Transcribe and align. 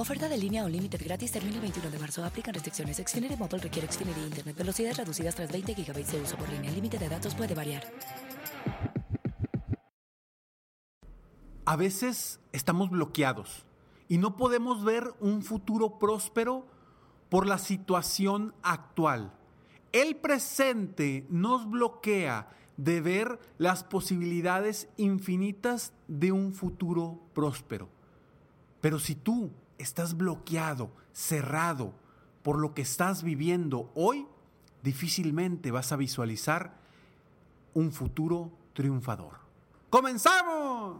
Oferta 0.00 0.30
de 0.30 0.38
línea 0.38 0.64
o 0.64 0.68
límite 0.68 0.96
gratis 0.96 1.30
termina 1.30 1.56
el 1.56 1.60
21 1.60 1.90
de 1.90 1.98
marzo. 1.98 2.24
Aplican 2.24 2.54
restricciones. 2.54 2.96
Xfinity 2.96 3.36
Mobile 3.36 3.58
requiere 3.58 3.86
Xfinity 3.86 4.20
Internet. 4.22 4.56
Velocidades 4.56 4.96
reducidas 4.96 5.34
tras 5.34 5.52
20 5.52 5.74
GB 5.74 6.06
de 6.06 6.22
uso 6.22 6.38
por 6.38 6.48
línea. 6.48 6.70
El 6.70 6.76
límite 6.76 6.96
de 6.96 7.06
datos 7.06 7.34
puede 7.34 7.54
variar. 7.54 7.84
A 11.66 11.76
veces 11.76 12.40
estamos 12.52 12.88
bloqueados 12.88 13.66
y 14.08 14.16
no 14.16 14.38
podemos 14.38 14.84
ver 14.84 15.12
un 15.20 15.42
futuro 15.42 15.98
próspero 15.98 16.66
por 17.28 17.46
la 17.46 17.58
situación 17.58 18.54
actual. 18.62 19.34
El 19.92 20.16
presente 20.16 21.26
nos 21.28 21.68
bloquea 21.68 22.48
de 22.78 23.02
ver 23.02 23.38
las 23.58 23.84
posibilidades 23.84 24.88
infinitas 24.96 25.92
de 26.08 26.32
un 26.32 26.54
futuro 26.54 27.20
próspero. 27.34 27.90
Pero 28.80 28.98
si 28.98 29.14
tú 29.14 29.50
estás 29.80 30.16
bloqueado, 30.16 30.90
cerrado 31.12 31.94
por 32.42 32.58
lo 32.58 32.74
que 32.74 32.82
estás 32.82 33.22
viviendo 33.22 33.90
hoy, 33.94 34.26
difícilmente 34.82 35.70
vas 35.70 35.92
a 35.92 35.96
visualizar 35.96 36.74
un 37.74 37.92
futuro 37.92 38.50
triunfador. 38.74 39.38
¡Comenzamos! 39.88 40.98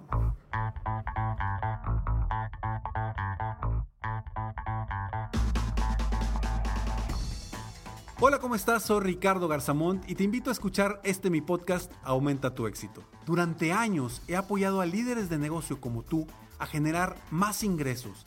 Hola, 8.23 8.39
¿cómo 8.39 8.55
estás? 8.55 8.83
Soy 8.83 9.01
Ricardo 9.01 9.48
Garzamont 9.48 10.08
y 10.08 10.14
te 10.14 10.25
invito 10.25 10.51
a 10.51 10.53
escuchar 10.53 11.01
este 11.05 11.31
mi 11.31 11.41
podcast 11.41 11.91
Aumenta 12.03 12.55
tu 12.55 12.67
éxito. 12.67 13.03
Durante 13.25 13.73
años 13.73 14.20
he 14.28 14.36
apoyado 14.36 14.83
a 14.83 14.86
líderes 14.86 15.31
de 15.31 15.39
negocio 15.39 15.81
como 15.81 16.03
tú 16.03 16.27
a 16.58 16.67
generar 16.67 17.17
más 17.31 17.64
ingresos, 17.64 18.27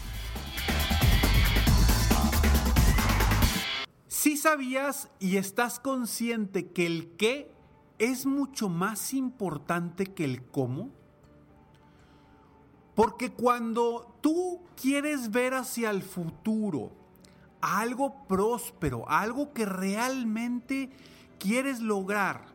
Si 4.21 4.37
sabías 4.37 5.09
y 5.19 5.37
estás 5.37 5.79
consciente 5.79 6.67
que 6.67 6.85
el 6.85 7.07
qué 7.17 7.51
es 7.97 8.27
mucho 8.27 8.69
más 8.69 9.15
importante 9.15 10.05
que 10.05 10.23
el 10.23 10.43
cómo, 10.43 10.91
porque 12.93 13.31
cuando 13.31 14.15
tú 14.21 14.61
quieres 14.79 15.31
ver 15.31 15.55
hacia 15.55 15.89
el 15.89 16.03
futuro 16.03 16.91
algo 17.61 18.27
próspero, 18.27 19.09
algo 19.09 19.53
que 19.53 19.65
realmente 19.65 20.91
quieres 21.39 21.79
lograr, 21.79 22.45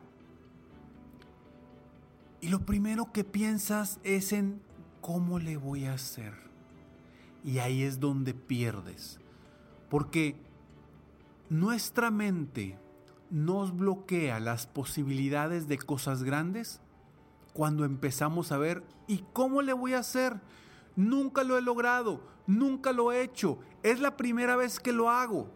y 2.39 2.47
lo 2.47 2.61
primero 2.61 3.11
que 3.11 3.25
piensas 3.25 3.99
es 4.05 4.31
en 4.31 4.61
cómo 5.01 5.37
le 5.37 5.57
voy 5.57 5.83
a 5.83 5.95
hacer. 5.95 6.33
Y 7.43 7.59
ahí 7.59 7.83
es 7.83 7.99
donde 7.99 8.33
pierdes. 8.33 9.19
Porque 9.89 10.46
nuestra 11.49 12.11
mente 12.11 12.77
nos 13.29 13.75
bloquea 13.75 14.39
las 14.39 14.67
posibilidades 14.67 15.67
de 15.67 15.77
cosas 15.77 16.23
grandes 16.23 16.81
cuando 17.53 17.85
empezamos 17.85 18.51
a 18.51 18.57
ver, 18.57 18.83
¿y 19.07 19.23
cómo 19.33 19.61
le 19.61 19.73
voy 19.73 19.93
a 19.93 19.99
hacer? 19.99 20.39
Nunca 20.95 21.43
lo 21.43 21.57
he 21.57 21.61
logrado, 21.61 22.21
nunca 22.45 22.91
lo 22.91 23.11
he 23.11 23.23
hecho, 23.23 23.59
es 23.83 23.99
la 23.99 24.15
primera 24.15 24.55
vez 24.55 24.79
que 24.79 24.93
lo 24.93 25.09
hago. 25.09 25.49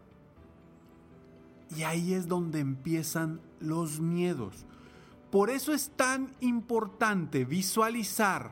Y 1.75 1.83
ahí 1.83 2.13
es 2.13 2.27
donde 2.27 2.59
empiezan 2.59 3.39
los 3.59 3.99
miedos. 3.99 4.65
Por 5.29 5.49
eso 5.49 5.73
es 5.73 5.91
tan 5.91 6.33
importante 6.41 7.45
visualizar, 7.45 8.51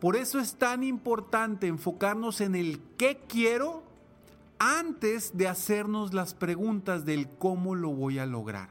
por 0.00 0.16
eso 0.16 0.38
es 0.38 0.54
tan 0.54 0.82
importante 0.82 1.66
enfocarnos 1.66 2.40
en 2.40 2.54
el 2.54 2.80
qué 2.96 3.20
quiero 3.28 3.82
antes 4.58 5.36
de 5.36 5.48
hacernos 5.48 6.14
las 6.14 6.34
preguntas 6.34 7.04
del 7.04 7.28
cómo 7.28 7.74
lo 7.74 7.90
voy 7.90 8.18
a 8.18 8.26
lograr. 8.26 8.70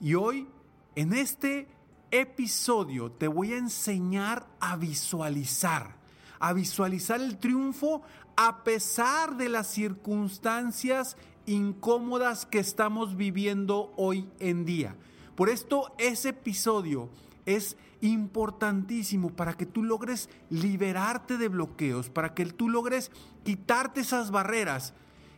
Y 0.00 0.14
hoy, 0.14 0.48
en 0.94 1.12
este 1.12 1.68
episodio 2.10 3.10
te 3.10 3.26
voy 3.26 3.52
a 3.54 3.58
enseñar 3.58 4.46
a 4.60 4.76
visualizar, 4.76 5.96
a 6.38 6.52
visualizar 6.52 7.20
el 7.20 7.38
triunfo 7.38 8.02
a 8.36 8.64
pesar 8.64 9.36
de 9.36 9.48
las 9.48 9.68
circunstancias 9.68 11.16
incómodas 11.46 12.46
que 12.46 12.58
estamos 12.58 13.16
viviendo 13.16 13.92
hoy 13.96 14.28
en 14.38 14.64
día. 14.64 14.96
Por 15.34 15.48
esto 15.48 15.94
ese 15.98 16.30
episodio 16.30 17.08
es 17.46 17.76
importantísimo 18.02 19.30
para 19.30 19.54
que 19.54 19.64
tú 19.64 19.82
logres 19.82 20.28
liberarte 20.50 21.38
de 21.38 21.48
bloqueos, 21.48 22.10
para 22.10 22.34
que 22.34 22.44
tú 22.46 22.68
logres 22.68 23.10
quitarte 23.44 24.00
esas 24.00 24.30
barreras 24.30 24.92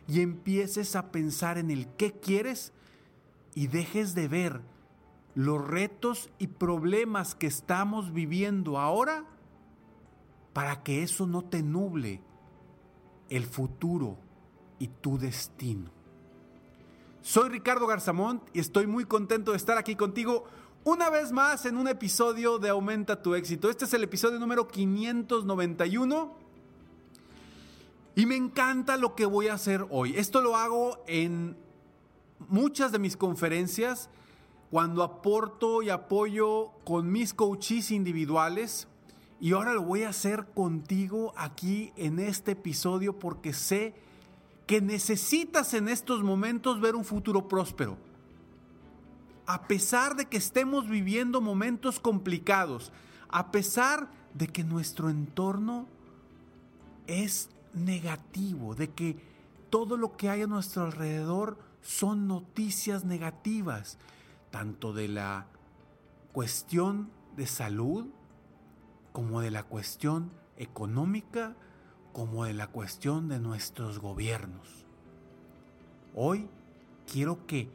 y 0.07 0.21
empieces 0.21 0.95
a 0.95 1.11
pensar 1.11 1.57
en 1.57 1.71
el 1.71 1.87
qué 1.95 2.11
quieres 2.11 2.73
y 3.53 3.67
dejes 3.67 4.15
de 4.15 4.27
ver 4.27 4.61
los 5.35 5.65
retos 5.65 6.29
y 6.39 6.47
problemas 6.47 7.35
que 7.35 7.47
estamos 7.47 8.13
viviendo 8.13 8.79
ahora 8.79 9.25
para 10.53 10.81
que 10.83 11.03
eso 11.03 11.27
no 11.27 11.43
te 11.43 11.61
nuble 11.61 12.21
el 13.29 13.45
futuro 13.45 14.17
y 14.79 14.87
tu 14.87 15.17
destino. 15.19 15.91
Soy 17.21 17.49
Ricardo 17.49 17.87
Garzamont 17.87 18.41
y 18.53 18.59
estoy 18.59 18.87
muy 18.87 19.05
contento 19.05 19.51
de 19.51 19.57
estar 19.57 19.77
aquí 19.77 19.95
contigo 19.95 20.45
una 20.85 21.09
vez 21.09 21.31
más 21.31 21.65
en 21.65 21.77
un 21.77 21.87
episodio 21.87 22.59
de 22.59 22.69
Aumenta 22.69 23.19
tu 23.19 23.33
éxito. 23.33 23.71
Este 23.71 23.85
es 23.85 23.93
el 23.95 24.03
episodio 24.03 24.39
número 24.39 24.67
591 24.67 26.31
y 28.15 28.25
me 28.27 28.35
encanta 28.35 28.95
lo 28.95 29.15
que 29.15 29.25
voy 29.25 29.47
a 29.47 29.55
hacer 29.55 29.87
hoy. 29.89 30.15
Esto 30.15 30.41
lo 30.41 30.55
hago 30.55 31.03
en 31.07 31.57
muchas 32.49 32.91
de 32.91 32.99
mis 32.99 33.17
conferencias 33.17 34.11
cuando 34.69 35.01
aporto 35.01 35.81
y 35.81 35.89
apoyo 35.89 36.69
con 36.83 37.11
mis 37.11 37.33
coaches 37.33 37.89
individuales. 37.89 38.87
Y 39.41 39.53
ahora 39.53 39.73
lo 39.73 39.81
voy 39.81 40.03
a 40.03 40.09
hacer 40.09 40.45
contigo 40.53 41.33
aquí 41.35 41.93
en 41.95 42.19
este 42.19 42.51
episodio 42.51 43.17
porque 43.17 43.53
sé 43.53 43.95
que 44.67 44.81
necesitas 44.81 45.73
en 45.73 45.89
estos 45.89 46.21
momentos 46.21 46.79
ver 46.79 46.93
un 46.93 47.05
futuro 47.05 47.47
próspero. 47.47 47.97
A 49.45 49.67
pesar 49.67 50.15
de 50.15 50.25
que 50.25 50.37
estemos 50.37 50.89
viviendo 50.89 51.39
momentos 51.41 51.99
complicados, 51.99 52.91
a 53.29 53.51
pesar 53.51 54.09
de 54.33 54.47
que 54.47 54.63
nuestro 54.63 55.09
entorno 55.09 55.87
es 57.07 57.49
negativo, 57.73 58.75
de 58.75 58.89
que 58.89 59.17
todo 59.69 59.97
lo 59.97 60.17
que 60.17 60.29
hay 60.29 60.41
a 60.41 60.47
nuestro 60.47 60.83
alrededor 60.83 61.59
son 61.81 62.27
noticias 62.27 63.05
negativas, 63.05 63.99
tanto 64.49 64.93
de 64.93 65.09
la 65.09 65.47
cuestión 66.31 67.09
de 67.35 67.45
salud 67.45 68.07
como 69.11 69.41
de 69.41 69.51
la 69.51 69.63
cuestión 69.63 70.31
económica, 70.57 71.55
como 72.13 72.45
de 72.45 72.53
la 72.53 72.67
cuestión 72.67 73.27
de 73.27 73.39
nuestros 73.39 73.99
gobiernos. 73.99 74.85
Hoy 76.15 76.47
quiero 77.11 77.45
que 77.45 77.69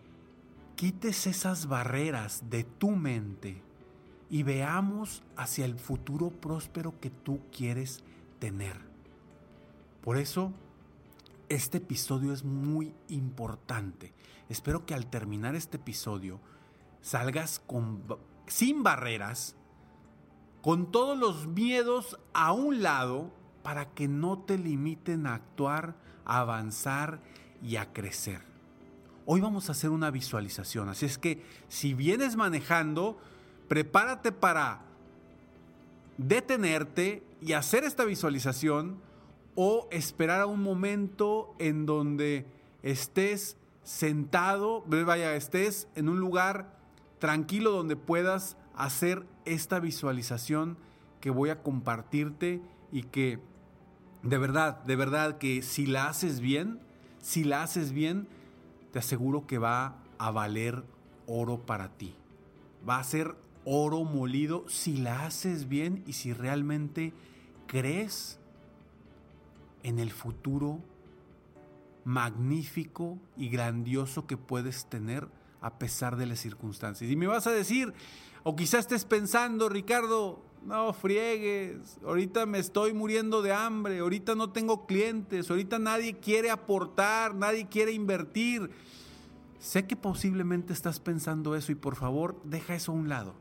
quites 0.81 1.27
esas 1.27 1.67
barreras 1.67 2.49
de 2.49 2.65
tu 2.65 2.93
mente 2.93 3.63
y 4.31 4.45
veamos 4.45 5.23
hacia 5.37 5.67
el 5.67 5.79
futuro 5.79 6.31
próspero 6.31 6.99
que 7.01 7.11
tú 7.11 7.39
quieres 7.55 8.03
tener. 8.39 8.79
Por 10.01 10.17
eso, 10.17 10.55
este 11.51 11.77
episodio 11.77 12.33
es 12.33 12.45
muy 12.45 12.95
importante. 13.09 14.15
Espero 14.49 14.87
que 14.87 14.95
al 14.95 15.11
terminar 15.11 15.55
este 15.55 15.77
episodio 15.77 16.41
salgas 17.03 17.61
sin 18.47 18.83
barreras, 18.83 19.57
con 20.63 20.91
todos 20.91 21.19
los 21.19 21.47
miedos 21.47 22.19
a 22.33 22.53
un 22.53 22.81
lado, 22.81 23.31
para 23.63 23.91
que 23.91 24.09
no 24.09 24.39
te 24.39 24.57
limiten 24.57 25.27
a 25.27 25.35
actuar, 25.35 25.95
a 26.25 26.39
avanzar 26.39 27.21
y 27.63 27.77
a 27.77 27.93
crecer. 27.93 28.41
Hoy 29.33 29.41
vamos 29.41 29.69
a 29.69 29.73
hacer 29.73 29.91
una 29.91 30.11
visualización, 30.11 30.89
así 30.89 31.07
es 31.07 31.17
que 31.17 31.41
si 31.69 31.95
vienes 31.95 32.35
manejando, 32.35 33.17
prepárate 33.69 34.33
para 34.33 34.81
detenerte 36.19 37.23
y 37.41 37.53
hacer 37.53 37.85
esta 37.85 38.05
visualización 38.05 38.99
o 39.55 39.87
esperar 39.93 40.41
a 40.41 40.47
un 40.47 40.61
momento 40.61 41.55
en 41.61 41.87
donde 41.87 42.45
estés 42.83 43.57
sentado, 43.85 44.83
vaya, 44.89 45.37
estés 45.37 45.87
en 45.95 46.09
un 46.09 46.19
lugar 46.19 46.77
tranquilo 47.21 47.71
donde 47.71 47.95
puedas 47.95 48.57
hacer 48.75 49.25
esta 49.45 49.79
visualización 49.79 50.77
que 51.21 51.31
voy 51.31 51.51
a 51.51 51.63
compartirte 51.63 52.61
y 52.91 53.05
que 53.05 53.39
de 54.25 54.39
verdad, 54.39 54.83
de 54.83 54.97
verdad 54.97 55.39
que 55.39 55.63
si 55.63 55.87
la 55.87 56.09
haces 56.09 56.41
bien, 56.41 56.81
si 57.21 57.45
la 57.45 57.63
haces 57.63 57.93
bien, 57.93 58.27
te 58.93 58.99
aseguro 58.99 59.47
que 59.47 59.59
va 59.59 59.97
a 60.19 60.31
valer 60.31 60.85
oro 61.27 61.65
para 61.65 61.97
ti. 61.97 62.15
Va 62.89 62.99
a 62.99 63.05
ser 63.05 63.37
oro 63.65 64.05
molido 64.05 64.65
si 64.69 64.97
la 64.97 65.27
haces 65.27 65.69
bien 65.69 66.03
y 66.07 66.15
si 66.15 66.33
realmente 66.33 67.13
crees 67.67 68.39
en 69.83 69.99
el 69.99 70.11
futuro 70.11 70.81
magnífico 72.05 73.19
y 73.37 73.49
grandioso 73.49 74.27
que 74.27 74.37
puedes 74.37 74.87
tener 74.87 75.29
a 75.61 75.79
pesar 75.79 76.17
de 76.17 76.27
las 76.27 76.41
circunstancias. 76.41 77.11
Y 77.11 77.17
me 77.17 77.27
vas 77.27 77.47
a 77.47 77.53
decir, 77.53 77.93
o 78.43 78.57
quizás 78.57 78.81
estés 78.81 79.05
pensando, 79.05 79.69
Ricardo, 79.69 80.43
no 80.65 80.93
friegues, 80.93 81.99
ahorita 82.05 82.47
me 82.47 82.59
estoy 82.59 82.93
muriendo 82.93 83.43
de 83.43 83.53
hambre, 83.53 83.99
ahorita 84.01 84.35
no 84.35 84.51
tengo 84.51 84.87
clientes, 84.87 85.51
ahorita 85.51 85.79
nadie 85.79 86.15
quiere 86.19 86.51
aportar, 86.51 87.35
nadie 87.35 87.67
quiere 87.69 87.93
invertir. 87.93 88.71
Sé 89.59 89.87
que 89.87 89.97
posiblemente 89.97 90.73
estás 90.73 91.01
pensando 91.01 91.55
eso 91.55 91.73
y 91.73 91.75
por 91.75 91.97
favor 91.97 92.41
deja 92.45 92.75
eso 92.75 92.93
a 92.93 92.95
un 92.95 93.09
lado. 93.09 93.35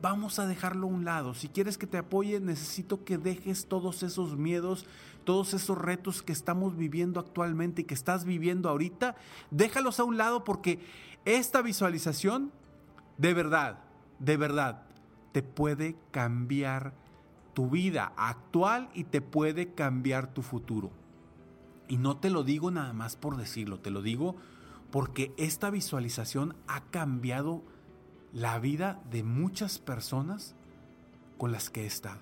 Vamos 0.00 0.38
a 0.38 0.46
dejarlo 0.46 0.86
a 0.86 0.90
un 0.90 1.04
lado. 1.04 1.34
Si 1.34 1.48
quieres 1.48 1.76
que 1.76 1.86
te 1.86 1.98
apoye, 1.98 2.40
necesito 2.40 3.04
que 3.04 3.18
dejes 3.18 3.66
todos 3.66 4.02
esos 4.02 4.36
miedos, 4.36 4.86
todos 5.24 5.54
esos 5.54 5.76
retos 5.76 6.22
que 6.22 6.32
estamos 6.32 6.76
viviendo 6.76 7.18
actualmente 7.18 7.82
y 7.82 7.84
que 7.84 7.94
estás 7.94 8.24
viviendo 8.24 8.68
ahorita. 8.68 9.16
Déjalos 9.50 9.98
a 10.00 10.04
un 10.04 10.16
lado 10.16 10.44
porque 10.44 10.78
esta 11.24 11.62
visualización, 11.62 12.52
de 13.18 13.34
verdad, 13.34 13.80
de 14.20 14.36
verdad, 14.36 14.87
te 15.32 15.42
puede 15.42 15.96
cambiar 16.10 16.94
tu 17.54 17.70
vida 17.70 18.12
actual 18.16 18.88
y 18.94 19.04
te 19.04 19.20
puede 19.20 19.74
cambiar 19.74 20.32
tu 20.32 20.42
futuro. 20.42 20.90
Y 21.88 21.96
no 21.96 22.18
te 22.18 22.30
lo 22.30 22.44
digo 22.44 22.70
nada 22.70 22.92
más 22.92 23.16
por 23.16 23.36
decirlo, 23.36 23.80
te 23.80 23.90
lo 23.90 24.02
digo 24.02 24.36
porque 24.90 25.32
esta 25.36 25.70
visualización 25.70 26.54
ha 26.66 26.82
cambiado 26.82 27.62
la 28.32 28.58
vida 28.58 29.02
de 29.10 29.22
muchas 29.22 29.78
personas 29.78 30.54
con 31.36 31.52
las 31.52 31.70
que 31.70 31.82
he 31.82 31.86
estado. 31.86 32.20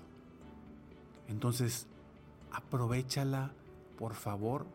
Entonces, 1.28 1.88
aprovechala, 2.52 3.52
por 3.98 4.14
favor, 4.14 4.66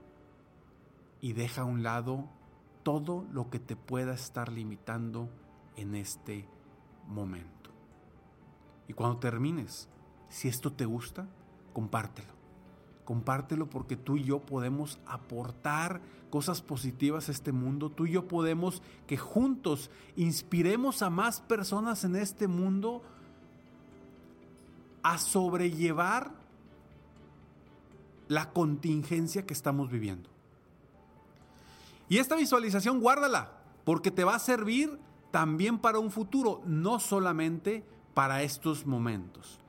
y 1.21 1.33
deja 1.33 1.61
a 1.61 1.65
un 1.65 1.83
lado 1.83 2.27
todo 2.83 3.25
lo 3.31 3.49
que 3.49 3.59
te 3.59 3.75
pueda 3.75 4.13
estar 4.13 4.51
limitando 4.51 5.29
en 5.75 5.95
este 5.95 6.47
momento. 7.07 7.60
Y 8.91 8.93
cuando 8.93 9.19
termines, 9.19 9.87
si 10.27 10.49
esto 10.49 10.73
te 10.73 10.83
gusta, 10.83 11.25
compártelo. 11.71 12.33
Compártelo 13.05 13.69
porque 13.69 13.95
tú 13.95 14.17
y 14.17 14.25
yo 14.25 14.41
podemos 14.41 14.99
aportar 15.05 16.01
cosas 16.29 16.61
positivas 16.61 17.29
a 17.29 17.31
este 17.31 17.53
mundo. 17.53 17.89
Tú 17.89 18.05
y 18.05 18.11
yo 18.11 18.27
podemos 18.27 18.81
que 19.07 19.15
juntos 19.15 19.91
inspiremos 20.17 21.01
a 21.03 21.09
más 21.09 21.39
personas 21.39 22.03
en 22.03 22.17
este 22.17 22.49
mundo 22.49 23.01
a 25.03 25.17
sobrellevar 25.17 26.31
la 28.27 28.51
contingencia 28.51 29.45
que 29.45 29.53
estamos 29.53 29.89
viviendo. 29.89 30.29
Y 32.09 32.17
esta 32.17 32.35
visualización 32.35 32.99
guárdala, 32.99 33.53
porque 33.85 34.11
te 34.11 34.25
va 34.25 34.35
a 34.35 34.39
servir 34.39 34.99
también 35.31 35.79
para 35.79 35.99
un 35.99 36.11
futuro, 36.11 36.61
no 36.65 36.99
solamente 36.99 37.85
para 38.13 38.43
estos 38.43 38.85
momentos. 38.85 39.59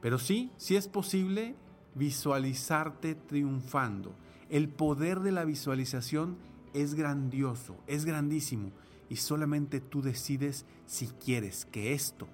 Pero 0.00 0.18
sí, 0.18 0.50
sí 0.56 0.76
es 0.76 0.88
posible 0.88 1.54
visualizarte 1.94 3.14
triunfando. 3.14 4.14
El 4.50 4.68
poder 4.68 5.20
de 5.20 5.32
la 5.32 5.44
visualización 5.44 6.36
es 6.74 6.94
grandioso, 6.94 7.76
es 7.86 8.04
grandísimo 8.04 8.70
y 9.08 9.16
solamente 9.16 9.80
tú 9.80 10.02
decides 10.02 10.64
si 10.86 11.06
quieres 11.06 11.66
que 11.66 11.92
esto 11.92 12.28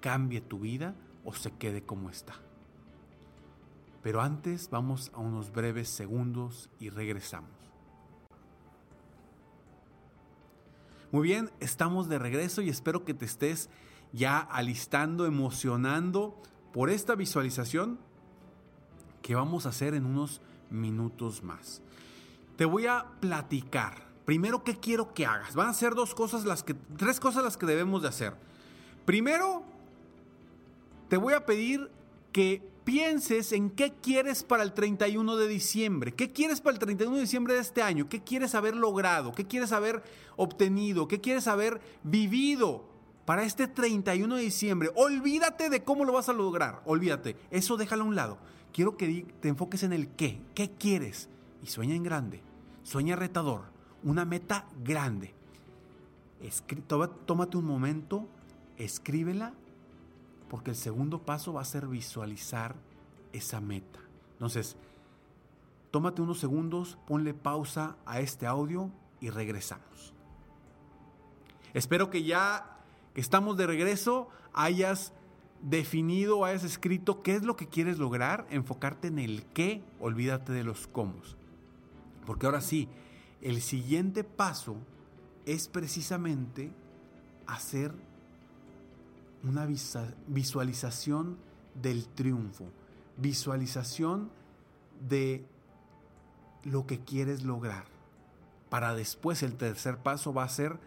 cambie 0.00 0.40
tu 0.40 0.60
vida 0.60 0.94
o 1.24 1.34
se 1.34 1.52
quede 1.52 1.82
como 1.82 2.10
está. 2.10 2.34
Pero 4.02 4.20
antes 4.20 4.68
vamos 4.70 5.12
a 5.14 5.20
unos 5.20 5.52
breves 5.52 5.88
segundos 5.88 6.68
y 6.80 6.90
regresamos. 6.90 7.50
Muy 11.12 11.28
bien, 11.28 11.50
estamos 11.60 12.08
de 12.08 12.18
regreso 12.18 12.62
y 12.62 12.70
espero 12.70 13.04
que 13.04 13.14
te 13.14 13.26
estés 13.26 13.68
ya 14.12 14.38
alistando, 14.38 15.26
emocionando 15.26 16.40
por 16.72 16.90
esta 16.90 17.14
visualización 17.14 17.98
que 19.22 19.34
vamos 19.34 19.66
a 19.66 19.70
hacer 19.70 19.94
en 19.94 20.04
unos 20.04 20.40
minutos 20.70 21.42
más. 21.42 21.82
Te 22.56 22.64
voy 22.64 22.86
a 22.86 23.06
platicar. 23.20 24.12
Primero, 24.24 24.62
¿qué 24.64 24.78
quiero 24.78 25.14
que 25.14 25.26
hagas? 25.26 25.54
Van 25.54 25.68
a 25.68 25.74
ser 25.74 25.94
dos 25.94 26.14
cosas 26.14 26.44
las 26.44 26.62
que, 26.62 26.74
tres 26.74 27.20
cosas 27.20 27.42
las 27.42 27.56
que 27.56 27.66
debemos 27.66 28.02
de 28.02 28.08
hacer. 28.08 28.34
Primero, 29.04 29.64
te 31.08 31.16
voy 31.16 31.34
a 31.34 31.44
pedir 31.44 31.90
que 32.32 32.62
pienses 32.84 33.52
en 33.52 33.70
qué 33.70 33.92
quieres 33.92 34.42
para 34.42 34.62
el 34.62 34.72
31 34.72 35.36
de 35.36 35.48
diciembre. 35.48 36.12
¿Qué 36.12 36.32
quieres 36.32 36.60
para 36.60 36.74
el 36.74 36.78
31 36.78 37.16
de 37.16 37.22
diciembre 37.22 37.54
de 37.54 37.60
este 37.60 37.82
año? 37.82 38.08
¿Qué 38.08 38.22
quieres 38.22 38.54
haber 38.54 38.76
logrado? 38.76 39.32
¿Qué 39.32 39.46
quieres 39.46 39.72
haber 39.72 40.02
obtenido? 40.36 41.08
¿Qué 41.08 41.20
quieres 41.20 41.46
haber 41.46 41.80
vivido? 42.02 42.91
Para 43.24 43.44
este 43.44 43.68
31 43.68 44.36
de 44.36 44.42
diciembre. 44.42 44.90
Olvídate 44.94 45.70
de 45.70 45.84
cómo 45.84 46.04
lo 46.04 46.12
vas 46.12 46.28
a 46.28 46.32
lograr. 46.32 46.82
Olvídate. 46.84 47.36
Eso 47.50 47.76
déjalo 47.76 48.04
a 48.04 48.06
un 48.08 48.16
lado. 48.16 48.38
Quiero 48.72 48.96
que 48.96 49.26
te 49.40 49.48
enfoques 49.48 49.82
en 49.82 49.92
el 49.92 50.08
qué. 50.08 50.40
¿Qué 50.54 50.70
quieres? 50.70 51.28
Y 51.62 51.66
sueña 51.66 51.94
en 51.94 52.02
grande. 52.02 52.42
Sueña 52.82 53.16
retador. 53.16 53.62
Una 54.02 54.24
meta 54.24 54.66
grande. 54.82 55.34
tómate 57.26 57.56
un 57.56 57.64
momento, 57.64 58.26
escríbela, 58.76 59.52
porque 60.48 60.70
el 60.70 60.76
segundo 60.76 61.20
paso 61.20 61.52
va 61.52 61.62
a 61.62 61.64
ser 61.64 61.86
visualizar 61.86 62.74
esa 63.32 63.60
meta. 63.60 64.00
Entonces, 64.32 64.76
tómate 65.90 66.20
unos 66.20 66.40
segundos, 66.40 66.98
ponle 67.06 67.32
pausa 67.32 67.96
a 68.04 68.20
este 68.20 68.46
audio 68.46 68.90
y 69.20 69.30
regresamos. 69.30 70.12
Espero 71.74 72.10
que 72.10 72.24
ya 72.24 72.71
que 73.14 73.20
estamos 73.20 73.56
de 73.56 73.66
regreso, 73.66 74.28
hayas 74.52 75.12
definido, 75.62 76.44
hayas 76.44 76.64
escrito 76.64 77.22
qué 77.22 77.36
es 77.36 77.42
lo 77.42 77.56
que 77.56 77.68
quieres 77.68 77.98
lograr, 77.98 78.46
enfocarte 78.50 79.08
en 79.08 79.18
el 79.18 79.44
qué, 79.46 79.82
olvídate 80.00 80.52
de 80.52 80.64
los 80.64 80.86
cómo. 80.86 81.14
Porque 82.26 82.46
ahora 82.46 82.60
sí, 82.60 82.88
el 83.40 83.60
siguiente 83.60 84.24
paso 84.24 84.76
es 85.46 85.68
precisamente 85.68 86.72
hacer 87.46 87.92
una 89.44 89.66
visualización 90.28 91.38
del 91.74 92.06
triunfo, 92.06 92.66
visualización 93.16 94.30
de 95.08 95.44
lo 96.64 96.86
que 96.86 97.00
quieres 97.00 97.42
lograr. 97.42 97.86
Para 98.68 98.94
después 98.94 99.42
el 99.42 99.56
tercer 99.56 99.98
paso 99.98 100.32
va 100.32 100.44
a 100.44 100.48
ser 100.48 100.78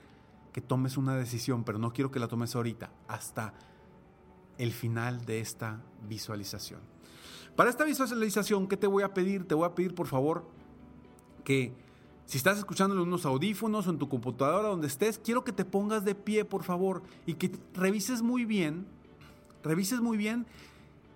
que 0.55 0.61
tomes 0.61 0.95
una 0.95 1.17
decisión, 1.17 1.65
pero 1.65 1.79
no 1.79 1.91
quiero 1.91 2.11
que 2.11 2.17
la 2.17 2.29
tomes 2.29 2.55
ahorita, 2.55 2.89
hasta 3.09 3.53
el 4.57 4.71
final 4.71 5.25
de 5.25 5.41
esta 5.41 5.81
visualización. 6.07 6.79
Para 7.57 7.69
esta 7.69 7.83
visualización, 7.83 8.65
¿qué 8.69 8.77
te 8.77 8.87
voy 8.87 9.03
a 9.03 9.13
pedir? 9.13 9.45
Te 9.45 9.53
voy 9.53 9.65
a 9.65 9.75
pedir, 9.75 9.93
por 9.93 10.07
favor, 10.07 10.47
que 11.43 11.73
si 12.25 12.37
estás 12.37 12.57
escuchando 12.57 12.95
en 12.95 13.01
unos 13.01 13.25
audífonos 13.25 13.85
o 13.85 13.89
en 13.89 13.97
tu 13.97 14.07
computadora, 14.07 14.69
donde 14.69 14.87
estés, 14.87 15.19
quiero 15.19 15.43
que 15.43 15.51
te 15.51 15.65
pongas 15.65 16.05
de 16.05 16.15
pie, 16.15 16.45
por 16.45 16.63
favor, 16.63 17.03
y 17.25 17.33
que 17.33 17.51
revises 17.73 18.21
muy 18.21 18.45
bien, 18.45 18.87
revises 19.61 19.99
muy 19.99 20.15
bien 20.15 20.47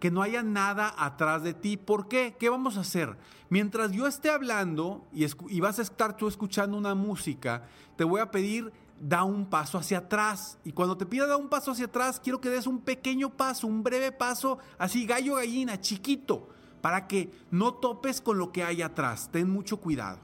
que 0.01 0.12
no 0.12 0.22
haya 0.22 0.43
nada 0.43 0.93
atrás 0.98 1.43
de 1.43 1.53
ti. 1.53 1.77
¿Por 1.77 2.10
qué? 2.10 2.36
¿Qué 2.38 2.50
vamos 2.50 2.75
a 2.75 2.81
hacer? 2.81 3.15
Mientras 3.50 3.93
yo 3.93 4.05
esté 4.05 4.31
hablando 4.31 5.08
y, 5.13 5.25
y 5.48 5.62
vas 5.62 5.79
a 5.79 5.84
estar 5.84 6.17
tú 6.17 6.27
escuchando 6.27 6.75
una 6.77 6.93
música, 6.93 7.63
te 7.96 8.03
voy 8.03 8.19
a 8.19 8.31
pedir 8.31 8.74
da 9.00 9.24
un 9.24 9.50
paso 9.50 9.77
hacia 9.77 10.00
atrás. 10.00 10.58
Y 10.63 10.72
cuando 10.72 10.98
te 10.98 11.06
pida 11.06 11.27
da 11.27 11.38
un 11.38 11.50
paso 11.50 11.72
hacia 11.72 11.86
atrás, 11.86 12.20
quiero 12.20 12.41
que 12.41 12.50
des 12.50 12.68
un 12.68 12.82
pequeño 12.82 13.29
paso, 13.36 13.68
un 13.68 13.84
breve 13.84 14.12
paso, 14.12 14.60
así 14.77 15.06
gallo 15.06 15.36
gallina, 15.36 15.79
chiquito, 15.79 16.50
para 16.82 17.08
que 17.08 17.32
no 17.51 17.74
topes 17.74 18.22
con 18.22 18.38
lo 18.38 18.51
que 18.51 18.63
hay 18.63 18.82
atrás. 18.82 19.29
Ten 19.32 19.50
mucho 19.50 19.77
cuidado. 19.77 20.20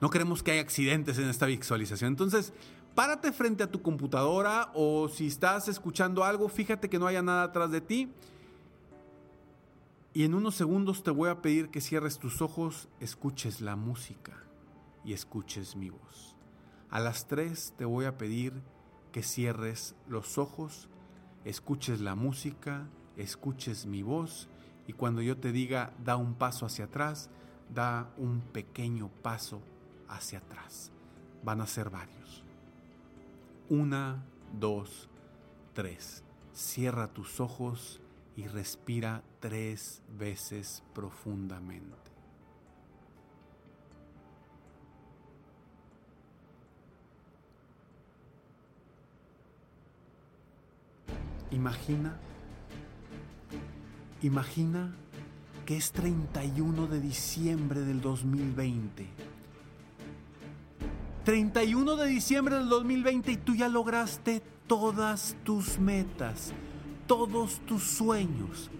No 0.00 0.10
queremos 0.10 0.42
que 0.42 0.52
haya 0.52 0.62
accidentes 0.62 1.18
en 1.18 1.28
esta 1.28 1.46
visualización. 1.46 2.08
Entonces, 2.08 2.52
párate 2.94 3.32
frente 3.32 3.62
a 3.62 3.70
tu 3.70 3.82
computadora 3.82 4.70
o 4.74 5.08
si 5.08 5.28
estás 5.28 5.68
escuchando 5.68 6.24
algo, 6.24 6.48
fíjate 6.48 6.90
que 6.90 6.98
no 6.98 7.06
haya 7.06 7.22
nada 7.22 7.44
atrás 7.44 7.70
de 7.70 7.80
ti. 7.80 8.12
Y 10.14 10.24
en 10.24 10.34
unos 10.34 10.56
segundos 10.56 11.02
te 11.02 11.10
voy 11.10 11.30
a 11.30 11.40
pedir 11.40 11.70
que 11.70 11.80
cierres 11.80 12.18
tus 12.18 12.42
ojos, 12.42 12.88
escuches 13.00 13.60
la 13.60 13.76
música 13.76 14.42
y 15.04 15.14
escuches 15.14 15.74
mi 15.74 15.88
voz. 15.88 16.31
A 16.92 17.00
las 17.00 17.26
tres 17.26 17.72
te 17.78 17.86
voy 17.86 18.04
a 18.04 18.18
pedir 18.18 18.52
que 19.12 19.22
cierres 19.22 19.94
los 20.08 20.36
ojos, 20.36 20.90
escuches 21.46 22.02
la 22.02 22.14
música, 22.14 22.86
escuches 23.16 23.86
mi 23.86 24.02
voz 24.02 24.50
y 24.86 24.92
cuando 24.92 25.22
yo 25.22 25.38
te 25.38 25.52
diga 25.52 25.94
da 26.04 26.16
un 26.16 26.34
paso 26.34 26.66
hacia 26.66 26.84
atrás, 26.84 27.30
da 27.72 28.12
un 28.18 28.42
pequeño 28.42 29.08
paso 29.22 29.62
hacia 30.06 30.40
atrás. 30.40 30.92
Van 31.42 31.62
a 31.62 31.66
ser 31.66 31.88
varios. 31.88 32.44
Una, 33.70 34.22
dos, 34.52 35.08
tres. 35.72 36.22
Cierra 36.52 37.08
tus 37.08 37.40
ojos 37.40 38.02
y 38.36 38.48
respira 38.48 39.22
tres 39.40 40.02
veces 40.18 40.82
profundamente. 40.92 42.11
Imagina, 51.52 52.16
imagina 54.22 54.94
que 55.66 55.76
es 55.76 55.92
31 55.92 56.86
de 56.86 57.00
diciembre 57.00 57.80
del 57.82 58.00
2020. 58.00 59.06
31 61.24 61.96
de 61.96 62.06
diciembre 62.06 62.56
del 62.56 62.68
2020 62.68 63.32
y 63.32 63.36
tú 63.36 63.54
ya 63.54 63.68
lograste 63.68 64.42
todas 64.66 65.36
tus 65.44 65.78
metas, 65.78 66.52
todos 67.06 67.60
tus 67.66 67.82
sueños. 67.84 68.70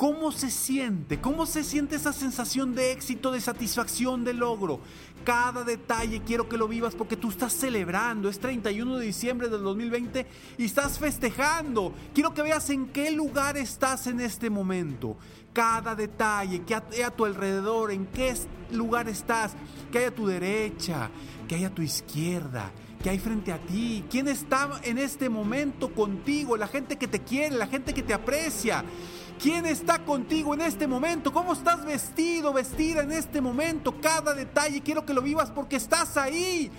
¿Cómo 0.00 0.32
se 0.32 0.50
siente? 0.50 1.20
¿Cómo 1.20 1.44
se 1.44 1.62
siente 1.62 1.96
esa 1.96 2.14
sensación 2.14 2.74
de 2.74 2.90
éxito, 2.90 3.30
de 3.30 3.38
satisfacción, 3.42 4.24
de 4.24 4.32
logro? 4.32 4.80
Cada 5.24 5.62
detalle 5.62 6.22
quiero 6.24 6.48
que 6.48 6.56
lo 6.56 6.66
vivas 6.68 6.94
porque 6.94 7.18
tú 7.18 7.28
estás 7.28 7.52
celebrando. 7.52 8.30
Es 8.30 8.40
31 8.40 8.96
de 8.96 9.04
diciembre 9.04 9.50
del 9.50 9.62
2020 9.62 10.26
y 10.56 10.64
estás 10.64 10.98
festejando. 10.98 11.92
Quiero 12.14 12.32
que 12.32 12.40
veas 12.40 12.70
en 12.70 12.86
qué 12.86 13.10
lugar 13.10 13.58
estás 13.58 14.06
en 14.06 14.20
este 14.20 14.48
momento. 14.48 15.18
Cada 15.52 15.94
detalle 15.94 16.62
que 16.62 16.76
hay 16.76 17.02
a 17.02 17.10
tu 17.10 17.26
alrededor, 17.26 17.90
en 17.90 18.06
qué 18.06 18.34
lugar 18.72 19.06
estás, 19.06 19.52
que 19.92 19.98
hay 19.98 20.04
a 20.04 20.14
tu 20.14 20.26
derecha, 20.26 21.10
que 21.46 21.56
hay 21.56 21.64
a 21.64 21.74
tu 21.74 21.82
izquierda, 21.82 22.72
que 23.02 23.10
hay 23.10 23.18
frente 23.18 23.52
a 23.52 23.58
ti, 23.58 24.02
quién 24.10 24.28
está 24.28 24.80
en 24.82 24.96
este 24.96 25.28
momento 25.28 25.92
contigo, 25.94 26.56
la 26.56 26.68
gente 26.68 26.96
que 26.96 27.06
te 27.06 27.20
quiere, 27.20 27.54
la 27.54 27.66
gente 27.66 27.92
que 27.92 28.02
te 28.02 28.14
aprecia. 28.14 28.82
¿Quién 29.40 29.64
está 29.64 30.04
contigo 30.04 30.52
en 30.52 30.60
este 30.60 30.86
momento? 30.86 31.32
¿Cómo 31.32 31.54
estás 31.54 31.82
vestido, 31.84 32.52
vestida 32.52 33.02
en 33.02 33.12
este 33.12 33.40
momento? 33.40 33.98
Cada 33.98 34.34
detalle 34.34 34.82
quiero 34.82 35.06
que 35.06 35.14
lo 35.14 35.22
vivas 35.22 35.50
porque 35.50 35.76
estás 35.76 36.18
ahí. 36.18 36.70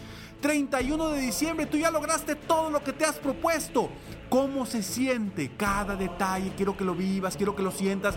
31 0.42 1.10
de 1.10 1.22
diciembre, 1.22 1.66
tú 1.66 1.78
ya 1.78 1.90
lograste 1.90 2.36
todo 2.36 2.70
lo 2.70 2.84
que 2.84 2.94
te 2.94 3.04
has 3.04 3.18
propuesto. 3.18 3.90
¿Cómo 4.30 4.68
se 4.68 4.84
siente 4.84 5.52
cada 5.58 5.96
detalle? 5.96 6.54
Quiero 6.56 6.78
que 6.78 6.84
lo 6.84 6.94
vivas, 6.94 7.36
quiero 7.36 7.56
que 7.56 7.64
lo 7.64 7.72
sientas, 7.72 8.16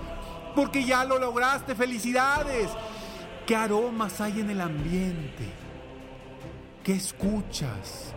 porque 0.54 0.84
ya 0.84 1.04
lo 1.04 1.18
lograste. 1.18 1.74
Felicidades. 1.74 2.68
¿Qué 3.46 3.56
aromas 3.56 4.20
hay 4.20 4.40
en 4.40 4.50
el 4.50 4.60
ambiente? 4.60 5.48
¿Qué 6.82 6.94
escuchas? 6.94 8.13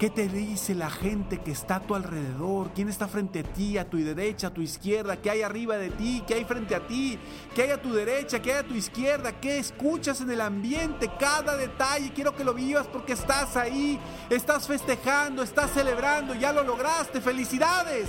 ¿Qué 0.00 0.08
te 0.08 0.28
dice 0.28 0.74
la 0.74 0.88
gente 0.88 1.42
que 1.42 1.50
está 1.50 1.74
a 1.76 1.80
tu 1.80 1.94
alrededor? 1.94 2.70
¿Quién 2.74 2.88
está 2.88 3.06
frente 3.06 3.40
a 3.40 3.42
ti, 3.42 3.76
a 3.76 3.84
tu 3.90 3.98
derecha, 3.98 4.46
a 4.46 4.54
tu 4.54 4.62
izquierda? 4.62 5.20
¿Qué 5.20 5.28
hay 5.28 5.42
arriba 5.42 5.76
de 5.76 5.90
ti? 5.90 6.24
¿Qué 6.26 6.36
hay 6.36 6.46
frente 6.46 6.74
a 6.74 6.86
ti? 6.86 7.18
¿Qué 7.54 7.64
hay 7.64 7.70
a 7.72 7.82
tu 7.82 7.92
derecha? 7.92 8.40
¿Qué 8.40 8.54
hay 8.54 8.58
a 8.60 8.66
tu 8.66 8.72
izquierda? 8.72 9.38
¿Qué 9.38 9.58
escuchas 9.58 10.22
en 10.22 10.30
el 10.30 10.40
ambiente? 10.40 11.10
Cada 11.20 11.54
detalle 11.54 12.14
quiero 12.14 12.34
que 12.34 12.44
lo 12.44 12.54
vivas 12.54 12.86
porque 12.86 13.12
estás 13.12 13.58
ahí, 13.58 14.00
estás 14.30 14.66
festejando, 14.66 15.42
estás 15.42 15.70
celebrando, 15.72 16.34
ya 16.34 16.50
lo 16.50 16.62
lograste. 16.62 17.20
¡Felicidades! 17.20 18.08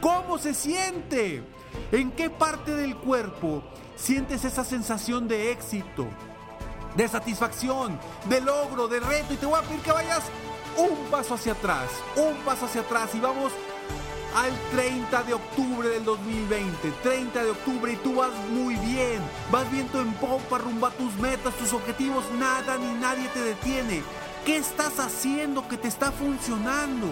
¿Cómo 0.00 0.38
se 0.38 0.54
siente? 0.54 1.42
¿En 1.90 2.12
qué 2.12 2.30
parte 2.30 2.70
del 2.70 2.94
cuerpo 2.94 3.64
sientes 3.96 4.44
esa 4.44 4.64
sensación 4.64 5.26
de 5.26 5.50
éxito? 5.50 6.06
de 6.96 7.08
satisfacción, 7.08 8.00
de 8.26 8.40
logro, 8.40 8.88
de 8.88 9.00
reto. 9.00 9.34
Y 9.34 9.36
te 9.36 9.44
voy 9.44 9.58
a 9.58 9.62
pedir 9.62 9.82
que 9.82 9.92
vayas 9.92 10.22
un 10.76 10.96
paso 11.10 11.34
hacia 11.34 11.52
atrás, 11.52 11.90
un 12.16 12.36
paso 12.44 12.66
hacia 12.66 12.82
atrás 12.82 13.14
y 13.14 13.20
vamos 13.20 13.52
al 14.34 14.52
30 14.72 15.22
de 15.22 15.34
octubre 15.34 15.88
del 15.88 16.04
2020. 16.04 16.90
30 17.02 17.42
de 17.42 17.50
octubre 17.50 17.92
y 17.92 17.96
tú 17.96 18.16
vas 18.16 18.32
muy 18.50 18.74
bien. 18.76 19.20
Vas 19.50 19.70
viento 19.70 20.00
en 20.00 20.12
popa 20.14 20.58
rumbo 20.58 20.86
a 20.86 20.90
tus 20.90 21.14
metas, 21.16 21.54
tus 21.54 21.72
objetivos. 21.72 22.24
Nada 22.38 22.76
ni 22.76 22.92
nadie 23.00 23.28
te 23.28 23.40
detiene. 23.40 24.02
¿Qué 24.44 24.58
estás 24.58 24.98
haciendo 24.98 25.66
que 25.66 25.76
te 25.76 25.88
está 25.88 26.12
funcionando? 26.12 27.06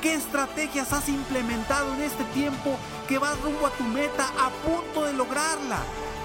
¿Qué 0.00 0.14
estrategias 0.14 0.92
has 0.92 1.08
implementado 1.08 1.92
en 1.94 2.02
este 2.02 2.24
tiempo 2.32 2.78
que 3.08 3.18
vas 3.18 3.38
rumbo 3.40 3.66
a 3.66 3.70
tu 3.70 3.84
meta 3.84 4.28
a 4.38 4.50
punto 4.50 5.04
de 5.04 5.12
lograrla? 5.14 5.82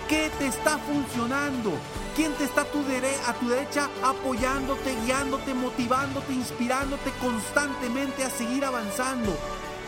¿Qué 0.07 0.29
te 0.37 0.47
está 0.47 0.77
funcionando? 0.77 1.71
¿Quién 2.15 2.33
te 2.33 2.43
está 2.43 2.61
a 2.61 2.65
tu, 2.65 2.79
a 2.79 3.33
tu 3.33 3.49
derecha 3.49 3.89
apoyándote, 4.03 4.95
guiándote, 5.05 5.53
motivándote, 5.53 6.33
inspirándote 6.33 7.11
constantemente 7.21 8.23
a 8.23 8.29
seguir 8.29 8.65
avanzando? 8.65 9.35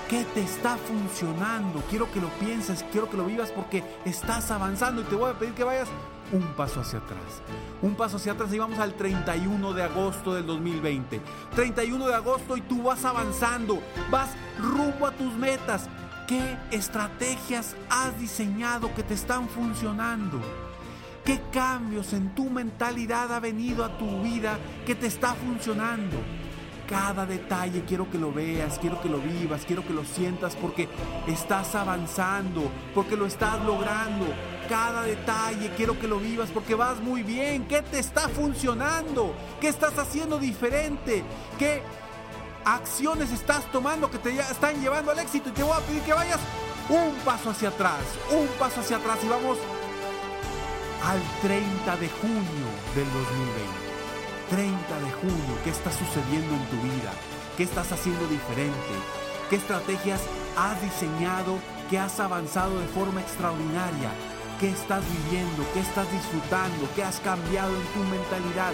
¿Qué 0.09 0.23
te 0.33 0.41
está 0.41 0.77
funcionando? 0.77 1.83
Quiero 1.89 2.11
que 2.11 2.21
lo 2.21 2.29
pienses, 2.39 2.85
quiero 2.91 3.09
que 3.09 3.17
lo 3.17 3.25
vivas 3.25 3.51
porque 3.51 3.83
estás 4.05 4.51
avanzando 4.51 5.01
y 5.01 5.05
te 5.05 5.15
voy 5.15 5.31
a 5.31 5.37
pedir 5.37 5.53
que 5.53 5.63
vayas 5.63 5.89
un 6.31 6.43
paso 6.53 6.81
hacia 6.81 6.99
atrás. 6.99 7.41
Un 7.81 7.95
paso 7.95 8.17
hacia 8.17 8.33
atrás 8.33 8.53
y 8.53 8.59
vamos 8.59 8.79
al 8.79 8.93
31 8.93 9.73
de 9.73 9.83
agosto 9.83 10.33
del 10.33 10.45
2020. 10.45 11.21
31 11.55 12.07
de 12.07 12.13
agosto 12.13 12.57
y 12.57 12.61
tú 12.61 12.83
vas 12.83 13.03
avanzando, 13.05 13.79
vas 14.09 14.29
rumbo 14.59 15.07
a 15.07 15.11
tus 15.11 15.33
metas. 15.33 15.89
¿Qué 16.27 16.57
estrategias 16.71 17.75
has 17.87 18.19
diseñado 18.19 18.93
que 18.95 19.03
te 19.03 19.13
están 19.13 19.47
funcionando? 19.47 20.41
¿Qué 21.23 21.39
cambios 21.51 22.13
en 22.13 22.33
tu 22.33 22.49
mentalidad 22.49 23.31
ha 23.31 23.39
venido 23.39 23.85
a 23.85 23.95
tu 23.99 24.23
vida 24.23 24.57
que 24.87 24.95
te 24.95 25.05
está 25.05 25.35
funcionando? 25.35 26.17
Cada 26.87 27.27
detalle 27.27 27.83
quiero 27.87 28.09
que 28.09 28.17
lo 28.17 28.31
veas, 28.31 28.79
quiero 28.79 28.99
que 29.01 29.09
lo 29.09 29.19
vivas, 29.19 29.65
quiero 29.65 29.85
que 29.85 29.93
lo 29.93 30.03
sientas 30.03 30.55
porque 30.55 30.87
estás 31.27 31.75
avanzando, 31.75 32.71
porque 32.95 33.15
lo 33.15 33.27
estás 33.27 33.63
logrando. 33.63 34.25
Cada 34.67 35.03
detalle 35.03 35.73
quiero 35.77 35.99
que 35.99 36.07
lo 36.07 36.19
vivas 36.19 36.49
porque 36.51 36.73
vas 36.73 37.01
muy 37.01 37.21
bien. 37.21 37.65
¿Qué 37.67 37.83
te 37.83 37.99
está 37.99 38.29
funcionando? 38.29 39.35
¿Qué 39.61 39.67
estás 39.67 39.97
haciendo 39.99 40.39
diferente? 40.39 41.23
¿Qué 41.59 41.83
acciones 42.65 43.31
estás 43.31 43.71
tomando 43.71 44.09
que 44.09 44.17
te 44.17 44.37
están 44.37 44.81
llevando 44.81 45.11
al 45.11 45.19
éxito? 45.19 45.49
Y 45.49 45.51
te 45.53 45.63
voy 45.63 45.73
a 45.77 45.79
pedir 45.81 46.01
que 46.01 46.13
vayas 46.13 46.39
un 46.89 47.13
paso 47.23 47.51
hacia 47.51 47.69
atrás, 47.69 48.01
un 48.31 48.47
paso 48.59 48.81
hacia 48.81 48.97
atrás 48.97 49.19
y 49.23 49.27
vamos 49.27 49.57
al 51.03 51.21
30 51.41 51.97
de 51.97 52.09
junio 52.09 52.67
del 52.95 53.05
2020. 53.05 53.85
30 54.49 54.99
de 54.99 55.11
junio, 55.11 55.59
¿qué 55.63 55.69
está 55.69 55.91
sucediendo 55.91 56.53
en 56.53 56.65
tu 56.65 56.75
vida? 56.81 57.11
¿Qué 57.57 57.63
estás 57.63 57.91
haciendo 57.91 58.27
diferente? 58.27 58.93
¿Qué 59.49 59.55
estrategias 59.55 60.21
has 60.57 60.81
diseñado 60.81 61.59
que 61.89 61.99
has 61.99 62.19
avanzado 62.19 62.79
de 62.79 62.87
forma 62.87 63.21
extraordinaria? 63.21 64.09
¿Qué 64.59 64.69
estás 64.69 65.03
viviendo? 65.23 65.65
¿Qué 65.73 65.79
estás 65.79 66.11
disfrutando? 66.11 66.87
¿Qué 66.95 67.03
has 67.03 67.19
cambiado 67.19 67.69
en 67.75 67.85
tu 67.93 67.99
mentalidad? 68.09 68.73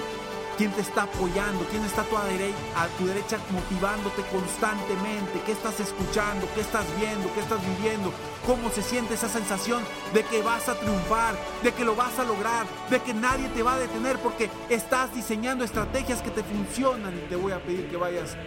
Quién 0.62 0.74
te 0.74 0.82
está 0.82 1.04
apoyando, 1.04 1.66
quién 1.72 1.84
está 1.86 2.02
a 2.02 2.06
tu, 2.06 2.16
a 2.16 2.88
tu 3.00 3.08
derecha 3.08 3.40
motivándote 3.50 4.22
constantemente, 4.32 5.42
qué 5.44 5.54
estás 5.54 5.80
escuchando, 5.80 6.48
qué 6.54 6.62
estás 6.62 6.86
viendo, 7.00 7.34
qué 7.34 7.40
estás 7.40 7.58
viviendo, 7.66 8.14
cómo 8.46 8.70
se 8.70 8.84
siente 8.84 9.16
esa 9.16 9.28
sensación 9.28 9.82
de 10.14 10.22
que 10.22 10.44
vas 10.44 10.70
a 10.70 10.76
triunfar, 10.76 11.34
de 11.64 11.74
que 11.74 11.84
lo 11.84 11.96
vas 11.96 12.20
a 12.20 12.26
lograr, 12.26 12.68
de 12.92 13.00
que 13.00 13.12
nadie 13.12 13.50
te 13.50 13.64
va 13.64 13.74
a 13.74 13.80
detener 13.80 14.20
porque 14.20 14.52
estás 14.70 15.12
diseñando 15.16 15.64
estrategias 15.64 16.22
que 16.22 16.30
te 16.30 16.44
funcionan 16.44 17.18
y 17.18 17.28
te 17.28 17.38
voy 17.38 17.54
a 17.54 17.60
pedir 17.60 17.90
que 17.90 17.98
vayas 17.98 18.38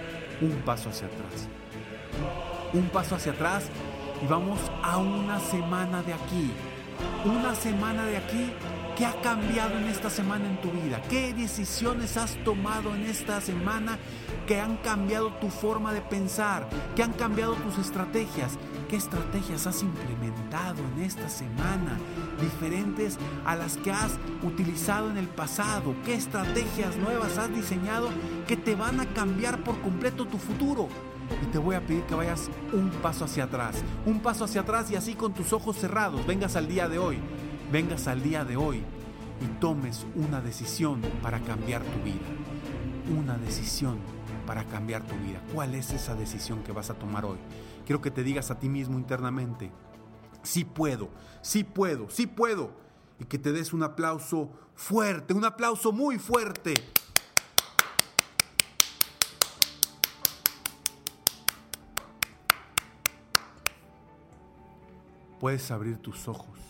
un 0.40 0.62
paso 0.64 0.90
hacia 0.90 1.08
atrás. 1.08 1.48
Un 2.72 2.90
paso 2.90 3.16
hacia 3.16 3.32
atrás 3.32 3.64
y 4.22 4.26
vamos 4.28 4.60
a 4.84 4.98
una 4.98 5.40
semana 5.40 6.00
de 6.04 6.14
aquí. 6.14 6.52
Una 7.24 7.56
semana 7.56 8.04
de 8.04 8.18
aquí 8.18 8.52
¿Qué 8.96 9.04
ha 9.04 9.20
cambiado 9.22 9.76
en 9.76 9.88
esta 9.88 10.08
semana 10.08 10.48
en 10.48 10.60
tu 10.60 10.70
vida? 10.70 11.02
¿Qué 11.10 11.34
decisiones 11.34 12.16
has 12.16 12.36
tomado 12.44 12.94
en 12.94 13.02
esta 13.06 13.40
semana 13.40 13.98
que 14.46 14.60
han 14.60 14.76
cambiado 14.76 15.32
tu 15.40 15.48
forma 15.48 15.92
de 15.92 16.00
pensar? 16.00 16.68
¿Que 16.94 17.02
han 17.02 17.12
cambiado 17.12 17.54
tus 17.54 17.76
estrategias? 17.78 18.56
¿Qué 18.88 18.94
estrategias 18.94 19.66
has 19.66 19.82
implementado 19.82 20.78
en 20.94 21.02
esta 21.02 21.28
semana 21.28 21.98
diferentes 22.40 23.18
a 23.44 23.56
las 23.56 23.78
que 23.78 23.90
has 23.90 24.12
utilizado 24.44 25.10
en 25.10 25.16
el 25.16 25.26
pasado? 25.26 25.96
¿Qué 26.04 26.14
estrategias 26.14 26.96
nuevas 26.96 27.36
has 27.36 27.52
diseñado 27.52 28.10
que 28.46 28.56
te 28.56 28.76
van 28.76 29.00
a 29.00 29.06
cambiar 29.06 29.64
por 29.64 29.80
completo 29.80 30.24
tu 30.26 30.38
futuro? 30.38 30.88
y 31.42 31.46
te 31.46 31.56
voy 31.56 31.74
a 31.74 31.80
pedir 31.80 32.02
que 32.02 32.14
vayas 32.14 32.50
un 32.74 32.90
paso 32.90 33.24
hacia 33.24 33.44
atrás, 33.44 33.82
un 34.04 34.20
paso 34.20 34.44
hacia 34.44 34.60
atrás 34.60 34.90
y 34.90 34.96
así 34.96 35.14
con 35.14 35.32
tus 35.32 35.54
ojos 35.54 35.76
cerrados 35.76 36.26
vengas 36.26 36.54
al 36.54 36.68
día 36.68 36.86
de 36.86 36.98
hoy 36.98 37.18
vengas 37.74 38.06
al 38.06 38.22
día 38.22 38.44
de 38.44 38.56
hoy 38.56 38.84
y 39.40 39.46
tomes 39.58 40.06
una 40.14 40.40
decisión 40.40 41.02
para 41.20 41.40
cambiar 41.40 41.82
tu 41.82 42.04
vida. 42.04 42.22
Una 43.18 43.36
decisión 43.36 43.98
para 44.46 44.62
cambiar 44.62 45.02
tu 45.02 45.16
vida. 45.16 45.42
¿Cuál 45.52 45.74
es 45.74 45.90
esa 45.90 46.14
decisión 46.14 46.62
que 46.62 46.70
vas 46.70 46.90
a 46.90 46.94
tomar 46.94 47.24
hoy? 47.24 47.36
Quiero 47.84 48.00
que 48.00 48.12
te 48.12 48.22
digas 48.22 48.52
a 48.52 48.60
ti 48.60 48.68
mismo 48.68 48.96
internamente, 48.96 49.72
sí 50.44 50.64
puedo, 50.64 51.08
sí 51.42 51.64
puedo, 51.64 52.08
sí 52.10 52.28
puedo. 52.28 52.70
Y 53.18 53.24
que 53.24 53.40
te 53.40 53.50
des 53.50 53.72
un 53.72 53.82
aplauso 53.82 54.52
fuerte, 54.76 55.34
un 55.34 55.44
aplauso 55.44 55.90
muy 55.90 56.20
fuerte. 56.20 56.74
Puedes 65.40 65.72
abrir 65.72 65.98
tus 65.98 66.28
ojos 66.28 66.63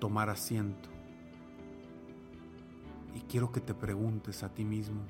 tomar 0.00 0.30
asiento. 0.30 0.88
Y 3.14 3.20
quiero 3.20 3.52
que 3.52 3.60
te 3.60 3.74
preguntes 3.74 4.42
a 4.42 4.48
ti 4.48 4.64
mismo, 4.64 5.02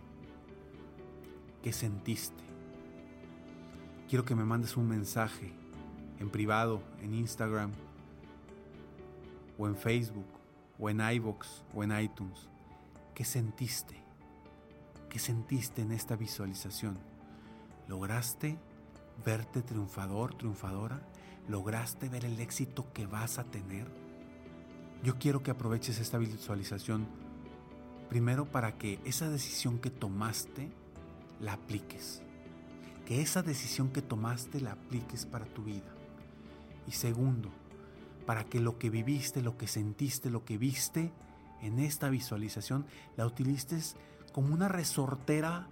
¿qué 1.62 1.72
sentiste? 1.72 2.44
Quiero 4.08 4.24
que 4.24 4.34
me 4.34 4.44
mandes 4.44 4.76
un 4.76 4.88
mensaje 4.88 5.52
en 6.18 6.28
privado, 6.30 6.82
en 7.00 7.14
Instagram, 7.14 7.70
o 9.56 9.68
en 9.68 9.76
Facebook, 9.76 10.26
o 10.78 10.90
en 10.90 11.00
iVoox, 11.00 11.46
o 11.74 11.84
en 11.84 11.98
iTunes. 11.98 12.48
¿Qué 13.14 13.24
sentiste? 13.24 13.96
¿Qué 15.08 15.18
sentiste 15.18 15.82
en 15.82 15.92
esta 15.92 16.16
visualización? 16.16 16.98
¿Lograste 17.86 18.58
verte 19.24 19.62
triunfador, 19.62 20.34
triunfadora? 20.34 21.00
¿Lograste 21.48 22.08
ver 22.08 22.24
el 22.24 22.40
éxito 22.40 22.92
que 22.92 23.06
vas 23.06 23.38
a 23.38 23.44
tener? 23.44 23.99
Yo 25.02 25.18
quiero 25.18 25.42
que 25.42 25.50
aproveches 25.50 25.98
esta 25.98 26.18
visualización 26.18 27.06
primero 28.10 28.44
para 28.44 28.76
que 28.76 29.00
esa 29.04 29.30
decisión 29.30 29.78
que 29.78 29.88
tomaste 29.90 30.70
la 31.40 31.54
apliques. 31.54 32.22
Que 33.06 33.22
esa 33.22 33.42
decisión 33.42 33.88
que 33.88 34.02
tomaste 34.02 34.60
la 34.60 34.72
apliques 34.72 35.24
para 35.24 35.46
tu 35.46 35.64
vida. 35.64 35.90
Y 36.86 36.92
segundo, 36.92 37.50
para 38.26 38.44
que 38.44 38.60
lo 38.60 38.78
que 38.78 38.90
viviste, 38.90 39.40
lo 39.40 39.56
que 39.56 39.66
sentiste, 39.66 40.28
lo 40.28 40.44
que 40.44 40.58
viste 40.58 41.12
en 41.62 41.78
esta 41.78 42.10
visualización, 42.10 42.84
la 43.16 43.26
utilices 43.26 43.96
como 44.32 44.52
una 44.52 44.68
resortera 44.68 45.66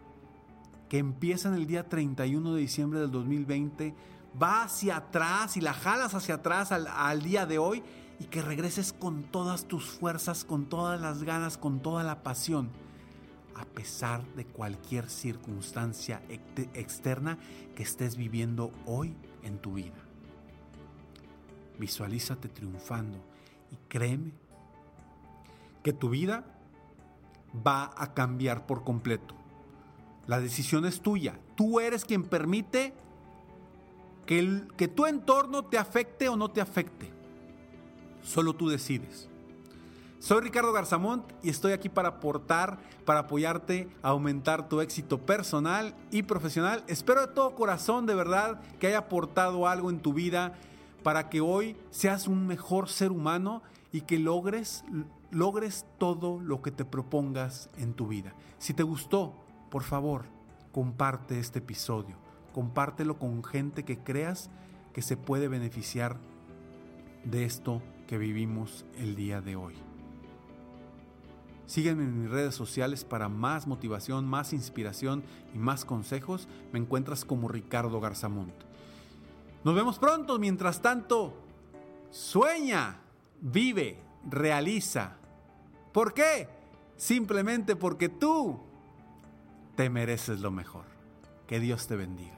que 0.89 0.99
empieza 0.99 1.49
en 1.49 1.55
el 1.55 1.67
día 1.67 1.87
31 1.87 2.55
de 2.55 2.61
diciembre 2.61 3.01
del 3.01 3.11
2020, 3.11 3.95
va 4.43 4.63
hacia 4.63 4.97
atrás 4.97 5.59
y 5.59 5.61
la 5.61 5.75
jalas 5.75 6.15
hacia 6.15 6.37
atrás 6.37 6.73
al, 6.73 6.87
al 6.87 7.23
día 7.23 7.45
de 7.45 7.59
hoy 7.59 7.83
y 8.21 8.25
que 8.25 8.43
regreses 8.43 8.93
con 8.93 9.23
todas 9.23 9.67
tus 9.67 9.85
fuerzas, 9.85 10.45
con 10.45 10.67
todas 10.67 11.01
las 11.01 11.23
ganas, 11.23 11.57
con 11.57 11.81
toda 11.81 12.03
la 12.03 12.23
pasión, 12.23 12.71
a 13.55 13.65
pesar 13.65 14.25
de 14.35 14.45
cualquier 14.45 15.09
circunstancia 15.09 16.23
externa 16.75 17.39
que 17.75 17.83
estés 17.83 18.17
viviendo 18.17 18.73
hoy 18.87 19.15
en 19.43 19.59
tu 19.59 19.75
vida. 19.75 19.97
Visualízate 21.79 22.49
triunfando 22.49 23.19
y 23.71 23.77
créeme 23.89 24.33
que 25.83 25.93
tu 25.93 26.11
vida 26.11 26.45
va 27.67 27.93
a 27.97 28.15
cambiar 28.15 28.67
por 28.67 28.85
completo. 28.85 29.35
La 30.27 30.41
decisión 30.41 30.85
es 30.85 31.01
tuya. 31.01 31.39
Tú 31.57 31.81
eres 31.81 32.05
quien 32.05 32.25
permite 32.25 32.93
que, 34.27 34.39
el, 34.39 34.69
que 34.77 34.89
tu 34.89 35.07
entorno 35.07 35.65
te 35.65 35.79
afecte 35.79 36.29
o 36.29 36.37
no 36.37 36.51
te 36.51 36.61
afecte. 36.61 37.18
Solo 38.23 38.55
tú 38.55 38.69
decides. 38.69 39.29
Soy 40.19 40.41
Ricardo 40.41 40.73
Garzamont 40.73 41.25
y 41.45 41.49
estoy 41.49 41.71
aquí 41.73 41.89
para 41.89 42.09
aportar, 42.09 42.79
para 43.05 43.21
apoyarte 43.21 43.89
a 44.03 44.09
aumentar 44.09 44.69
tu 44.69 44.81
éxito 44.81 45.19
personal 45.19 45.95
y 46.11 46.25
profesional. 46.25 46.83
Espero 46.89 47.21
de 47.21 47.33
todo 47.33 47.55
corazón, 47.55 48.05
de 48.05 48.17
verdad, 48.17 48.61
que 48.81 48.89
haya 48.89 48.99
aportado 48.99 49.69
algo 49.69 49.91
en 49.91 50.01
tu 50.01 50.13
vida 50.13 50.55
para 51.05 51.29
que 51.31 51.41
hoy 51.41 51.77
seas 51.91 52.27
un 52.27 52.49
mejor 52.49 52.89
ser 52.89 53.13
humano 53.13 53.63
y 53.93 54.01
que 54.01 54.19
logres, 54.19 54.85
logres 55.31 55.87
todo 55.99 56.41
lo 56.41 56.63
que 56.63 56.73
te 56.73 56.85
propongas 56.85 57.71
en 57.79 57.95
tu 57.95 58.09
vida. 58.09 58.35
Si 58.59 58.75
te 58.75 58.83
gustó, 58.83 59.35
por 59.71 59.85
favor, 59.85 60.25
comparte 60.73 61.39
este 61.39 61.61
episodio. 61.61 62.17
Compártelo 62.53 63.21
con 63.21 63.45
gente 63.45 63.85
que 63.85 63.99
creas 63.99 64.51
que 64.93 65.03
se 65.03 65.17
puede 65.17 65.47
beneficiar 65.47 66.17
de 67.23 67.45
esto 67.45 67.83
que 68.09 68.19
vivimos 68.19 68.85
el 68.97 69.15
día 69.15 69.41
de 69.41 69.55
hoy. 69.55 69.75
Sígueme 71.67 72.05
en 72.05 72.23
mis 72.23 72.31
redes 72.31 72.55
sociales 72.55 73.05
para 73.05 73.29
más 73.29 73.67
motivación, 73.67 74.27
más 74.27 74.55
inspiración 74.55 75.23
y 75.55 75.59
más 75.59 75.85
consejos. 75.85 76.49
Me 76.73 76.79
encuentras 76.79 77.27
como 77.27 77.49
Ricardo 77.49 78.01
Garzamont. 78.01 78.55
Nos 79.63 79.75
vemos 79.75 79.99
pronto. 79.99 80.39
Mientras 80.39 80.81
tanto, 80.81 81.35
sueña, 82.11 82.97
vive, 83.43 84.01
realiza. 84.27 85.19
¿Por 85.93 86.15
qué? 86.15 86.49
Simplemente 86.97 87.77
porque 87.77 88.09
tú 88.09 88.59
te 89.77 89.91
mereces 89.91 90.41
lo 90.41 90.51
mejor. 90.51 90.87
Que 91.47 91.61
Dios 91.61 91.87
te 91.87 91.97
bendiga. 91.97 92.38